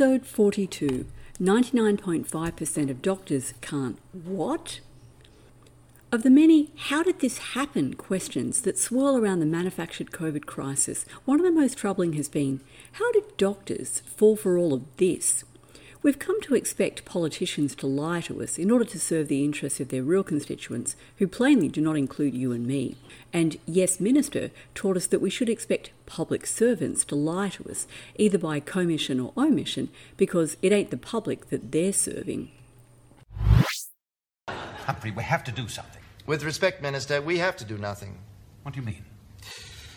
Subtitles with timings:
[0.00, 1.06] Episode 42
[1.40, 4.78] 99.5% of doctors can't what?
[6.12, 11.04] Of the many how did this happen questions that swirl around the manufactured COVID crisis,
[11.24, 12.60] one of the most troubling has been
[12.92, 15.42] how did doctors fall for all of this?
[16.00, 19.80] We've come to expect politicians to lie to us in order to serve the interests
[19.80, 22.94] of their real constituents, who plainly do not include you and me.
[23.32, 27.88] And Yes Minister taught us that we should expect public servants to lie to us,
[28.14, 32.52] either by commission or omission, because it ain't the public that they're serving.
[34.48, 36.02] Humphrey, we have to do something.
[36.26, 38.18] With respect, Minister, we have to do nothing.
[38.62, 39.04] What do you mean?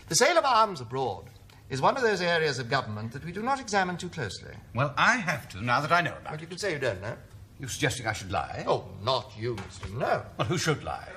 [0.09, 1.25] The sale of arms abroad
[1.71, 4.51] is one of those areas of government that we do not examine too closely.
[4.75, 6.41] Well, I have to now that I know about But it.
[6.41, 7.15] you can say you don't know.
[7.59, 8.63] You're suggesting I should lie?
[8.67, 9.91] Oh, not you, Mr.
[9.97, 10.23] No.
[10.37, 11.07] Well, who should lie?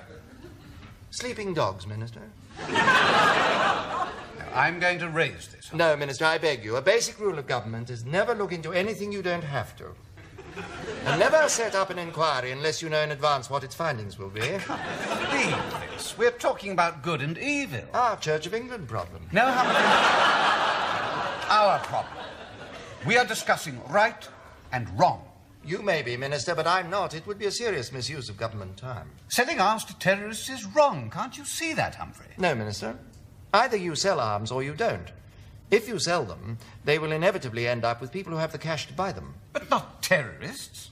[1.10, 2.20] Sleeping dogs, Minister.
[2.70, 4.08] Now,
[4.54, 5.72] I'm going to raise this.
[5.72, 6.76] No, Minister, I beg you.
[6.76, 9.86] A basic rule of government is never look into anything you don't have to.
[11.04, 14.30] And never set up an inquiry unless you know in advance what its findings will
[14.30, 14.40] be.
[14.40, 15.54] Leave
[15.92, 16.16] this.
[16.16, 17.82] We're talking about good and evil.
[17.92, 19.22] Our Church of England problem.
[19.30, 19.74] No, Humphrey.
[21.50, 22.24] Our problem.
[23.06, 24.26] We are discussing right
[24.72, 25.26] and wrong.
[25.62, 27.14] You may be, Minister, but I'm not.
[27.14, 29.10] It would be a serious misuse of government time.
[29.28, 31.10] Selling arms to terrorists is wrong.
[31.10, 32.28] Can't you see that, Humphrey?
[32.38, 32.98] No, Minister.
[33.52, 35.12] Either you sell arms or you don't.
[35.70, 38.86] If you sell them, they will inevitably end up with people who have the cash
[38.86, 39.34] to buy them.
[39.52, 40.90] But not terrorists.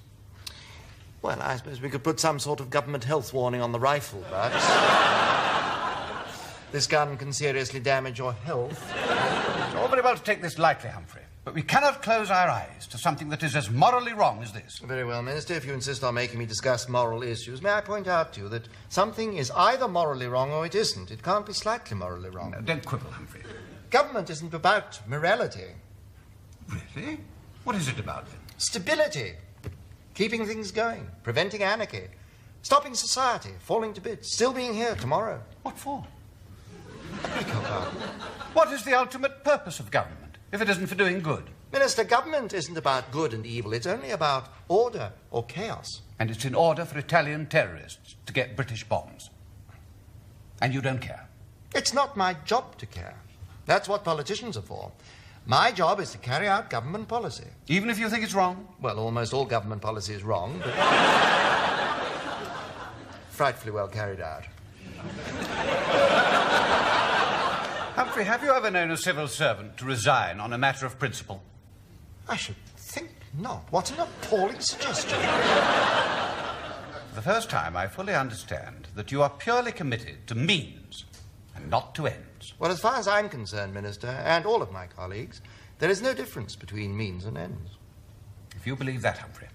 [1.21, 4.25] Well, I suppose we could put some sort of government health warning on the rifle,
[4.28, 4.53] but.
[6.72, 8.93] this gun can seriously damage your health.
[8.93, 11.22] It's all very well to take this lightly, Humphrey.
[11.44, 14.78] But we cannot close our eyes to something that is as morally wrong as this.
[14.78, 18.06] Very well, Minister, if you insist on making me discuss moral issues, may I point
[18.06, 21.10] out to you that something is either morally wrong or it isn't.
[21.10, 22.53] It can't be slightly morally wrong.
[22.53, 23.41] Now, don't quibble, Humphrey.
[23.92, 25.69] Government isn't about morality,
[26.97, 27.19] Really?
[27.64, 28.38] What is it about then?
[28.56, 29.34] stability,
[30.14, 32.06] keeping things going, preventing anarchy,
[32.62, 35.42] stopping society falling to bits, still being here tomorrow.
[35.62, 36.04] What for?
[37.22, 38.00] Beg your pardon.
[38.54, 41.50] What is the ultimate purpose of government if it isn't for doing good?
[41.72, 43.74] Minister, government isn't about good and evil.
[43.74, 46.00] It's only about order or chaos.
[46.19, 49.28] And it's in order for Italian terrorists to get British bombs.
[50.62, 51.28] And you don't care.
[51.74, 53.16] It's not my job to care.
[53.72, 54.93] That's what politicians are for.
[55.47, 57.47] My job is to carry out government policy.
[57.69, 58.69] Even if you think it's wrong?
[58.83, 60.75] Well, almost all government policy is wrong, but
[63.31, 64.44] frightfully well carried out.
[67.97, 71.43] Humphrey, have you ever known a civil servant to resign on a matter of principle?
[72.28, 73.09] I should think
[73.39, 73.65] not.
[73.71, 75.19] What an appalling suggestion.
[77.09, 81.06] For the first time, I fully understand that you are purely committed to means
[81.72, 82.53] not to ends.
[82.59, 85.41] Well, as far as I'm concerned, Minister, and all of my colleagues,
[85.78, 87.71] there is no difference between means and ends.
[88.55, 89.49] If you believe that, Humphrey,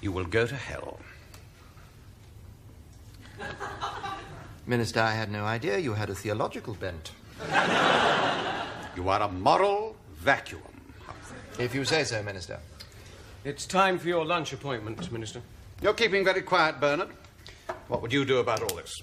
[0.00, 0.98] you will go to hell.
[4.66, 7.12] Minister, I had no idea you had a theological bent.
[8.94, 10.60] You are a moral vacuum,
[11.06, 11.64] Humphrey.
[11.64, 12.58] If you say so, Minister.
[13.42, 15.40] It's time for your lunch appointment, Minister.
[15.80, 17.08] You're keeping very quiet, Bernard.
[17.88, 19.02] What would you do about all this?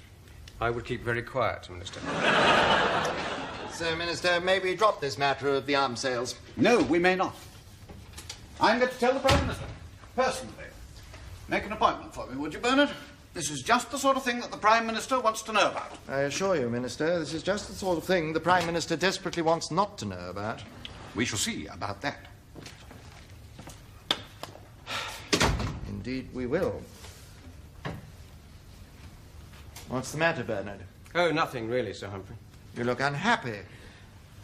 [0.61, 1.99] I would keep very quiet, Minister.
[3.79, 6.35] So, Minister, may we drop this matter of the arms sales?
[6.57, 7.33] No, we may not.
[8.59, 9.63] I'm going to tell the Prime Minister,
[10.17, 10.65] personally.
[11.47, 12.89] Make an appointment for me, would you, Bernard?
[13.33, 15.97] This is just the sort of thing that the Prime Minister wants to know about.
[16.09, 19.43] I assure you, Minister, this is just the sort of thing the Prime Minister desperately
[19.43, 20.61] wants not to know about.
[21.15, 22.17] We shall see about that.
[25.87, 26.81] Indeed, we will.
[29.89, 30.81] What's the matter, Bernard?
[31.15, 32.35] Oh, nothing really, Sir Humphrey.
[32.77, 33.59] You look unhappy.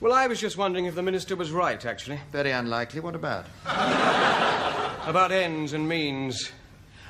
[0.01, 2.19] Well, I was just wondering if the Minister was right, actually.
[2.31, 2.99] Very unlikely.
[2.99, 3.45] What about?
[5.05, 6.51] About ends and means.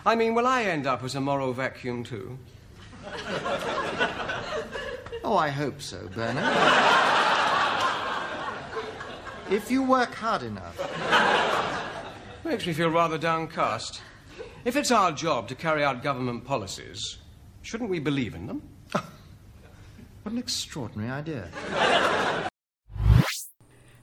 [0.05, 2.37] I mean, will I end up as a moral vacuum, too?
[5.23, 6.53] Oh, I hope so, Bernard.
[9.49, 10.77] if you work hard enough.
[12.43, 14.01] Makes me feel rather downcast.
[14.65, 17.17] If it's our job to carry out government policies,
[17.65, 18.62] shouldn't we believe in them?
[20.23, 21.50] What an extraordinary idea.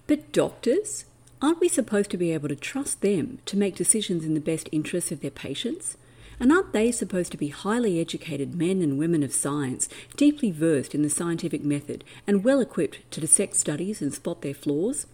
[0.06, 1.04] But doctors?
[1.42, 4.68] aren't we supposed to be able to trust them to make decisions in the best
[4.70, 5.96] interests of their patients?
[6.38, 10.94] And aren't they supposed to be highly educated men and women of science, deeply versed
[10.94, 15.06] in the scientific method, and well equipped to dissect studies and spot their flaws?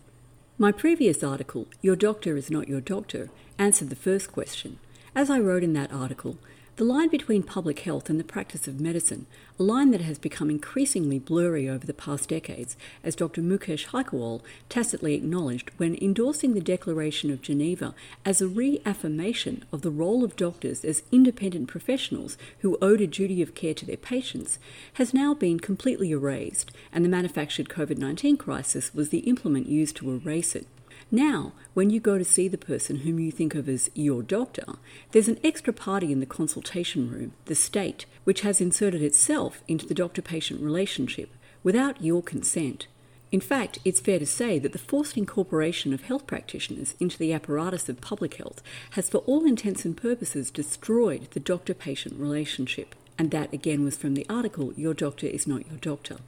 [0.59, 4.79] My previous article, Your Doctor is Not Your Doctor, answered the first question.
[5.15, 6.37] As I wrote in that article,
[6.79, 9.27] the line between public health and the practice of medicine,
[9.59, 13.43] a line that has become increasingly blurry over the past decades, as Dr.
[13.43, 19.91] Mukesh Haikerwal tacitly acknowledged when endorsing the Declaration of Geneva as a reaffirmation of the
[19.91, 24.61] role of doctors as independent professionals who owed a duty of care to their patients,
[24.93, 29.97] has now been completely erased, and the manufactured COVID 19 crisis was the implement used
[29.97, 30.69] to erase it.
[31.11, 34.75] Now, when you go to see the person whom you think of as your doctor,
[35.13, 39.87] there's an extra party in the consultation room, the state, which has inserted itself into
[39.87, 41.31] the doctor patient relationship
[41.63, 42.89] without your consent.
[43.33, 47.33] In fact, it's fair to say that the forced incorporation of health practitioners into the
[47.33, 52.95] apparatus of public health has, for all intents and purposes, destroyed the doctor patient relationship.
[53.19, 56.19] And that again was from the article Your Doctor is Not Your Doctor.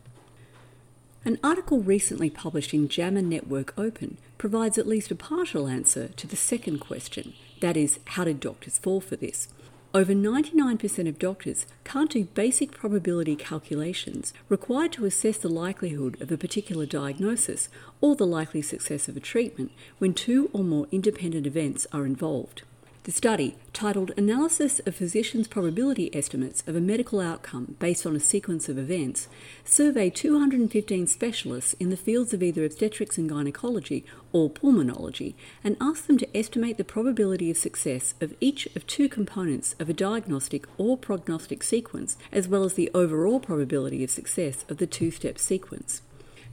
[1.23, 6.27] An article recently published in JAMA Network Open provides at least a partial answer to
[6.27, 9.49] the second question that is, how did doctors fall for this?
[9.93, 16.33] Over 99% of doctors can't do basic probability calculations required to assess the likelihood of
[16.33, 17.69] a particular diagnosis
[18.01, 22.63] or the likely success of a treatment when two or more independent events are involved.
[23.05, 28.21] The study, titled Analysis of Physicians' Probability Estimates of a Medical Outcome Based on a
[28.21, 29.27] Sequence of Events,
[29.65, 34.05] surveyed 215 specialists in the fields of either obstetrics and gynecology
[34.35, 35.33] or pulmonology
[35.65, 39.89] and asked them to estimate the probability of success of each of two components of
[39.89, 44.87] a diagnostic or prognostic sequence, as well as the overall probability of success of the
[44.87, 46.03] two step sequence.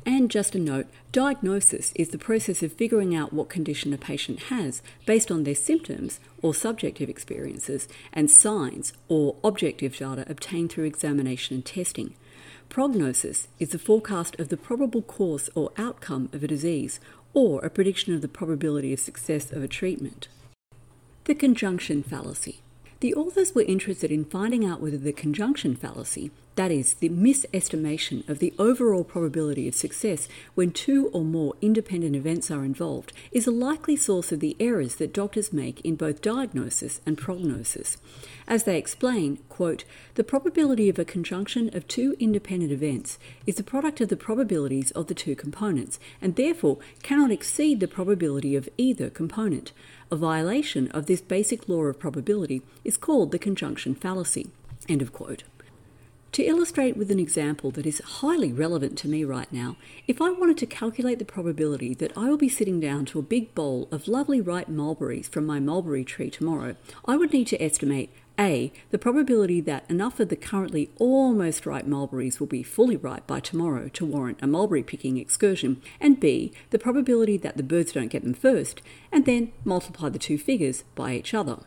[0.07, 4.43] And just a note diagnosis is the process of figuring out what condition a patient
[4.43, 10.85] has based on their symptoms or subjective experiences and signs or objective data obtained through
[10.85, 12.13] examination and testing.
[12.69, 17.01] Prognosis is the forecast of the probable course or outcome of a disease
[17.33, 20.29] or a prediction of the probability of success of a treatment.
[21.25, 22.61] The conjunction fallacy.
[23.01, 28.27] The authors were interested in finding out whether the conjunction fallacy, that is, the misestimation
[28.27, 33.47] of the overall probability of success when two or more independent events are involved, is
[33.47, 37.97] a likely source of the errors that doctors make in both diagnosis and prognosis.
[38.47, 39.83] As they explain, quote,
[40.15, 44.91] the probability of a conjunction of two independent events is the product of the probabilities
[44.91, 49.71] of the two components, and therefore cannot exceed the probability of either component.
[50.11, 54.47] A violation of this basic law of probability is called the conjunction fallacy.
[54.89, 55.43] End of quote.
[56.33, 59.75] To illustrate with an example that is highly relevant to me right now,
[60.07, 63.23] if I wanted to calculate the probability that I will be sitting down to a
[63.23, 66.75] big bowl of lovely ripe mulberries from my mulberry tree tomorrow,
[67.05, 68.71] I would need to estimate a.
[68.91, 73.39] The probability that enough of the currently almost ripe mulberries will be fully ripe by
[73.39, 76.53] tomorrow to warrant a mulberry picking excursion, and B.
[76.69, 78.81] The probability that the birds don't get them first,
[79.11, 81.59] and then multiply the two figures by each other.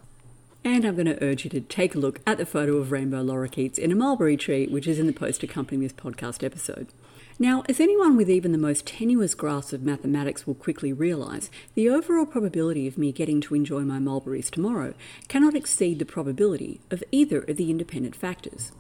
[0.63, 3.25] And I'm going to urge you to take a look at the photo of rainbow
[3.25, 6.89] lorikeets in a mulberry tree, which is in the post accompanying this podcast episode.
[7.39, 11.89] Now, as anyone with even the most tenuous grasp of mathematics will quickly realise, the
[11.89, 14.93] overall probability of me getting to enjoy my mulberries tomorrow
[15.29, 18.73] cannot exceed the probability of either of the independent factors.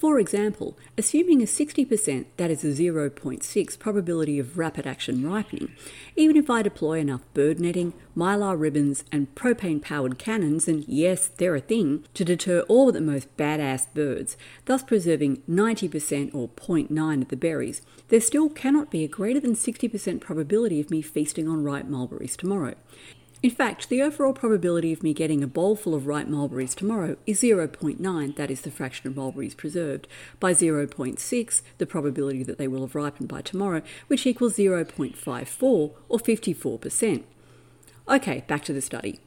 [0.00, 5.72] For example, assuming a 60%, that is a 0.6 probability of rapid action ripening,
[6.16, 11.28] even if I deploy enough bird netting, mylar ribbons, and propane powered cannons, and yes,
[11.28, 17.20] they're a thing, to deter all the most badass birds, thus preserving 90% or 0.9
[17.20, 21.46] of the berries, there still cannot be a greater than 60% probability of me feasting
[21.46, 22.74] on ripe mulberries tomorrow.
[23.42, 27.16] In fact, the overall probability of me getting a bowl full of ripe mulberries tomorrow
[27.26, 30.06] is 0.9, that is the fraction of mulberries preserved,
[30.38, 36.18] by 0.6, the probability that they will have ripened by tomorrow, which equals 0.54 or
[36.18, 37.22] 54%.
[38.06, 39.20] Okay, back to the study.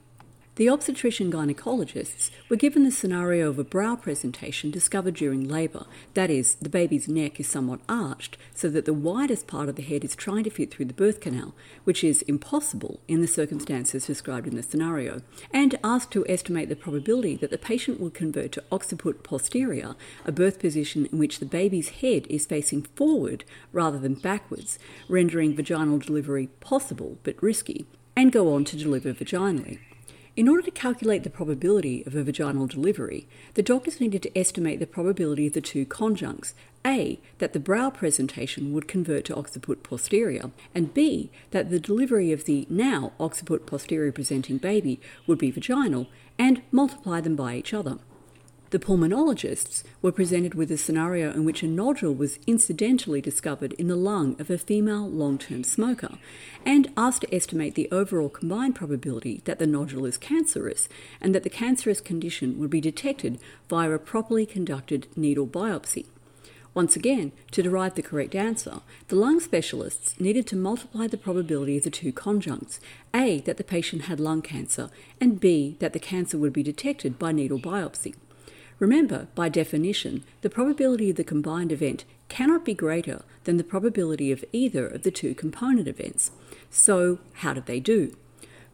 [0.55, 5.87] The obstetrician gynecologists were given the scenario of a brow presentation discovered during labour.
[6.13, 9.81] That is, the baby's neck is somewhat arched so that the widest part of the
[9.81, 11.55] head is trying to fit through the birth canal,
[11.85, 16.75] which is impossible in the circumstances described in the scenario, and asked to estimate the
[16.75, 21.47] probability that the patient will convert to occiput posterior, a birth position in which the
[21.47, 24.77] baby's head is facing forward rather than backwards,
[25.09, 29.79] rendering vaginal delivery possible but risky, and go on to deliver vaginally.
[30.35, 34.79] In order to calculate the probability of a vaginal delivery, the doctors needed to estimate
[34.79, 39.83] the probability of the two conjuncts A, that the brow presentation would convert to occiput
[39.83, 45.51] posterior, and B, that the delivery of the now occiput posterior presenting baby would be
[45.51, 46.07] vaginal,
[46.39, 47.99] and multiply them by each other.
[48.73, 53.87] The pulmonologists were presented with a scenario in which a nodule was incidentally discovered in
[53.87, 56.17] the lung of a female long term smoker
[56.65, 60.89] and asked to estimate the overall combined probability that the nodule is cancerous
[61.21, 63.39] and that the cancerous condition would be detected
[63.69, 66.07] via a properly conducted needle biopsy.
[66.73, 71.77] Once again, to derive the correct answer, the lung specialists needed to multiply the probability
[71.77, 72.79] of the two conjuncts
[73.13, 74.89] A, that the patient had lung cancer,
[75.21, 78.15] and B, that the cancer would be detected by needle biopsy.
[78.83, 84.29] Remember, by definition, the probability of the combined event cannot be greater than the probability
[84.29, 86.31] of either of the two component events.
[86.69, 88.17] So, how did they do?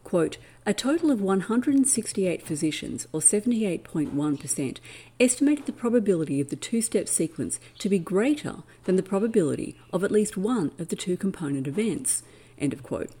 [0.02, 4.78] Quote, a total of 168 physicians, or 78.1%,
[5.20, 10.02] estimated the probability of the two step sequence to be greater than the probability of
[10.02, 12.24] at least one of the two component events.
[12.58, 13.12] End of quote.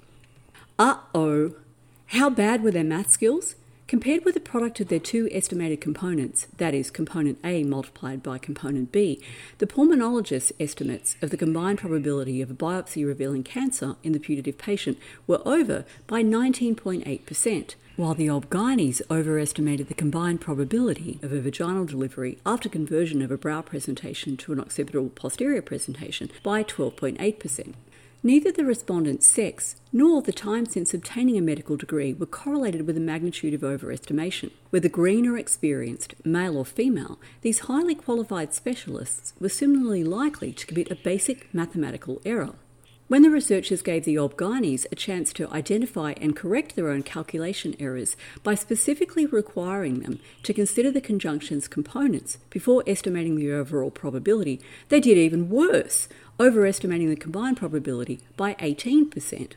[0.76, 1.54] Uh oh.
[2.06, 3.54] How bad were their math skills?
[3.90, 8.38] Compared with the product of their two estimated components, that is, component A multiplied by
[8.38, 9.20] component B,
[9.58, 14.58] the pulmonologist's estimates of the combined probability of a biopsy revealing cancer in the putative
[14.58, 21.84] patient were over by 19.8%, while the OB-GYNs overestimated the combined probability of a vaginal
[21.84, 27.74] delivery after conversion of a brow presentation to an occipital posterior presentation by 12.8%.
[28.22, 32.94] Neither the respondent's sex nor the time since obtaining a medical degree were correlated with
[32.94, 34.50] the magnitude of overestimation.
[34.68, 40.66] Whether green or experienced, male or female, these highly qualified specialists were similarly likely to
[40.66, 42.56] commit a basic mathematical error.
[43.10, 47.74] When the researchers gave the OB-GYNs a chance to identify and correct their own calculation
[47.80, 54.60] errors by specifically requiring them to consider the conjunction's components before estimating the overall probability,
[54.90, 56.06] they did even worse,
[56.40, 59.52] overestimating the combined probability by 18%.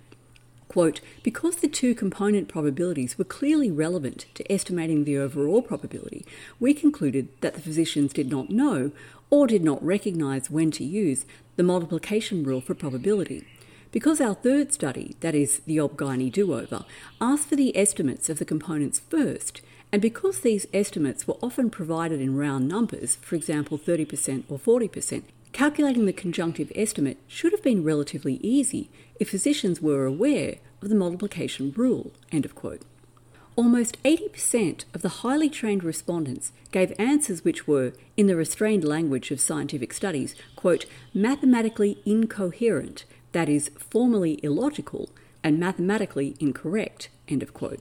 [0.68, 6.26] Quote, because the two component probabilities were clearly relevant to estimating the overall probability,
[6.60, 8.92] we concluded that the physicians did not know
[9.30, 11.26] or did not recognize when to use
[11.56, 13.46] the multiplication rule for probability.
[13.92, 16.86] Because our third study, that is the OB-GYN do-over,
[17.22, 19.62] asked for the estimates of the components first,
[19.92, 25.22] and because these estimates were often provided in round numbers, for example 30% or 40%,
[25.54, 30.96] Calculating the conjunctive estimate should have been relatively easy if physicians were aware of the
[30.96, 32.12] multiplication rule.
[32.32, 32.82] End of quote.
[33.56, 39.30] Almost 80% of the highly trained respondents gave answers which were, in the restrained language
[39.30, 45.12] of scientific studies, quote, mathematically incoherent, that is, formally illogical,
[45.44, 47.80] and mathematically incorrect, end of quote.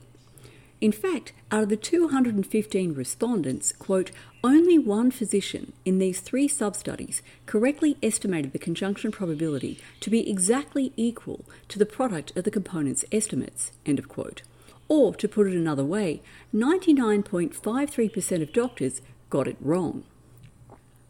[0.81, 4.11] In fact, out of the 215 respondents, quote,
[4.43, 10.91] only one physician in these three sub-studies correctly estimated the conjunction probability to be exactly
[10.97, 14.41] equal to the product of the components' estimates, end of quote.
[14.89, 16.21] Or, to put it another way,
[16.53, 20.03] 99.53% of doctors got it wrong.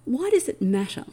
[0.05, 1.05] Why does it matter?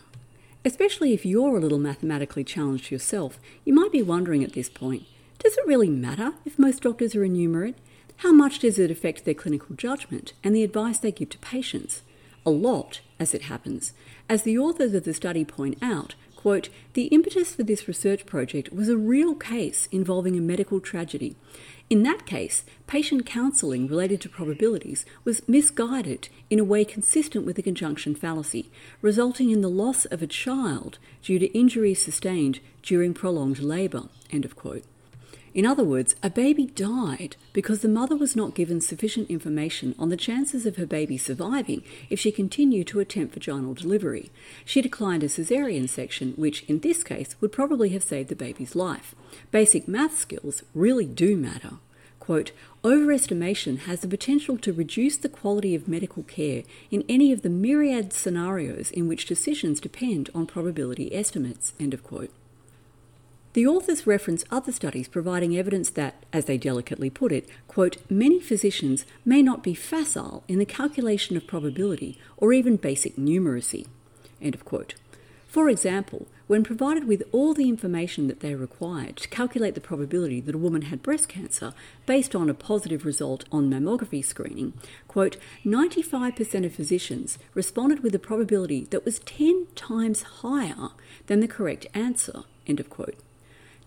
[0.64, 5.06] Especially if you're a little mathematically challenged yourself, you might be wondering at this point
[5.42, 7.74] does it really matter if most doctors are enumerate?
[8.18, 12.02] How much does it affect their clinical judgment and the advice they give to patients?
[12.44, 13.92] A lot, as it happens.
[14.28, 18.72] As the authors of the study point out, quote, the impetus for this research project
[18.72, 21.36] was a real case involving a medical tragedy.
[21.90, 27.56] In that case, patient counselling related to probabilities was misguided in a way consistent with
[27.56, 28.70] the conjunction fallacy,
[29.02, 34.04] resulting in the loss of a child due to injuries sustained during prolonged labour.
[34.30, 34.84] End of quote.
[35.52, 40.08] In other words, a baby died because the mother was not given sufficient information on
[40.08, 44.30] the chances of her baby surviving if she continued to attempt vaginal delivery.
[44.64, 48.76] She declined a caesarean section, which in this case would probably have saved the baby's
[48.76, 49.14] life.
[49.50, 51.78] Basic math skills really do matter.
[52.20, 52.52] Quote,
[52.84, 57.50] overestimation has the potential to reduce the quality of medical care in any of the
[57.50, 61.72] myriad scenarios in which decisions depend on probability estimates.
[61.80, 62.30] End of quote.
[63.52, 68.38] The authors reference other studies providing evidence that, as they delicately put it, quote, many
[68.38, 73.88] physicians may not be facile in the calculation of probability or even basic numeracy,
[74.40, 74.94] end of quote.
[75.48, 80.40] For example, when provided with all the information that they required to calculate the probability
[80.42, 81.74] that a woman had breast cancer
[82.06, 84.74] based on a positive result on mammography screening,
[85.08, 90.90] quote, 95% of physicians responded with a probability that was 10 times higher
[91.26, 93.16] than the correct answer, end of quote.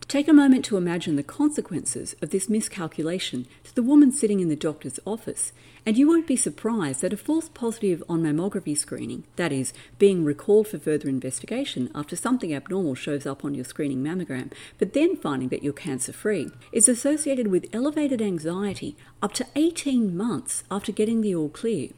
[0.07, 4.49] Take a moment to imagine the consequences of this miscalculation to the woman sitting in
[4.49, 5.53] the doctor's office,
[5.85, 10.23] and you won't be surprised that a false positive on mammography screening, that is, being
[10.23, 15.15] recalled for further investigation after something abnormal shows up on your screening mammogram, but then
[15.15, 20.91] finding that you're cancer free, is associated with elevated anxiety up to 18 months after
[20.91, 21.89] getting the all clear.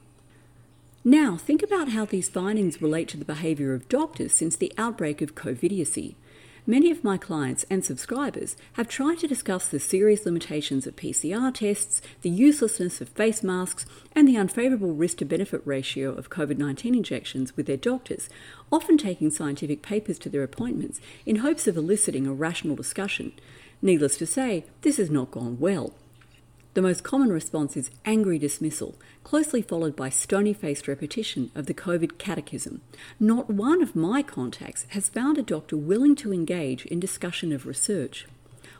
[1.03, 5.21] Now, think about how these findings relate to the behaviour of doctors since the outbreak
[5.21, 6.15] of COVIDiocy.
[6.67, 11.53] Many of my clients and subscribers have tried to discuss the serious limitations of PCR
[11.53, 16.57] tests, the uselessness of face masks, and the unfavourable risk to benefit ratio of COVID
[16.57, 18.29] 19 injections with their doctors,
[18.71, 23.33] often taking scientific papers to their appointments in hopes of eliciting a rational discussion.
[23.83, 25.93] Needless to say, this has not gone well.
[26.75, 31.73] The most common response is angry dismissal, closely followed by stony faced repetition of the
[31.73, 32.81] COVID catechism.
[33.17, 37.65] Not one of my contacts has found a doctor willing to engage in discussion of
[37.65, 38.27] research.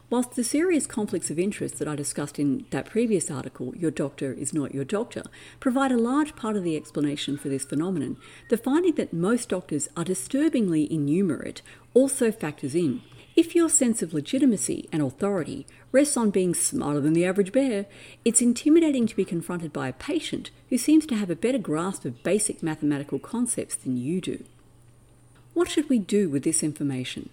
[0.09, 4.33] Whilst the serious conflicts of interest that I discussed in that previous article, Your Doctor
[4.33, 5.23] is Not Your Doctor,
[5.61, 8.17] provide a large part of the explanation for this phenomenon,
[8.49, 11.61] the finding that most doctors are disturbingly innumerate
[11.93, 13.03] also factors in.
[13.35, 17.85] If your sense of legitimacy and authority rests on being smarter than the average bear,
[18.23, 22.05] it's intimidating to be confronted by a patient who seems to have a better grasp
[22.05, 24.45] of basic mathematical concepts than you do.
[25.53, 27.29] What should we do with this information?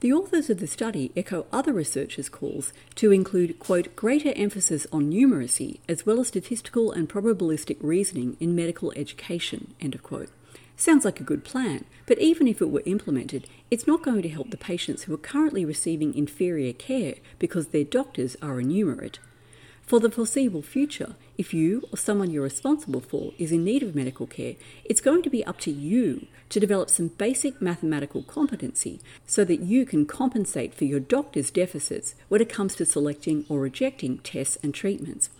[0.00, 5.10] The authors of the study echo other researchers' calls to include, quote, greater emphasis on
[5.10, 10.30] numeracy as well as statistical and probabilistic reasoning in medical education, end of quote.
[10.76, 14.28] Sounds like a good plan, but even if it were implemented, it's not going to
[14.28, 19.18] help the patients who are currently receiving inferior care because their doctors are enumerate.
[19.86, 23.94] For the foreseeable future, if you or someone you're responsible for is in need of
[23.94, 29.00] medical care, it's going to be up to you to develop some basic mathematical competency
[29.26, 33.60] so that you can compensate for your doctor's deficits when it comes to selecting or
[33.60, 35.30] rejecting tests and treatments.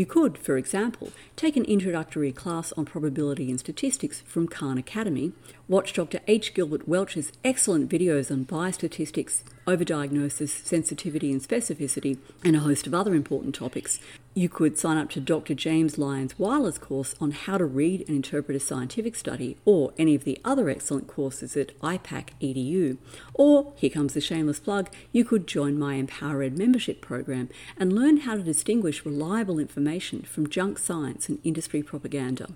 [0.00, 5.32] You could, for example, take an introductory class on probability and statistics from Khan Academy,
[5.68, 6.20] watch Dr.
[6.26, 6.54] H.
[6.54, 13.14] Gilbert Welch's excellent videos on biostatistics, overdiagnosis, sensitivity and specificity, and a host of other
[13.14, 14.00] important topics.
[14.34, 15.54] You could sign up to Dr.
[15.54, 20.14] James Lyons Weiler's course on how to read and interpret a scientific study, or any
[20.14, 22.98] of the other excellent courses at IPAC edu.
[23.34, 28.18] Or, here comes the shameless plug, you could join my EmpowerEd membership program and learn
[28.18, 32.50] how to distinguish reliable information from junk science and industry propaganda.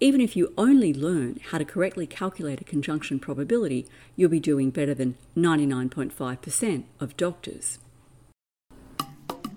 [0.00, 4.70] Even if you only learn how to correctly calculate a conjunction probability, you'll be doing
[4.70, 7.78] better than 99.5% of doctors.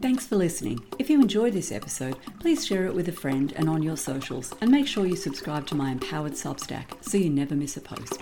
[0.01, 0.83] Thanks for listening.
[0.97, 4.51] If you enjoyed this episode, please share it with a friend and on your socials,
[4.61, 8.19] and make sure you subscribe to my Empowered Substack so you never miss a post.